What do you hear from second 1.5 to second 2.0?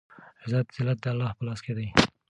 کې دی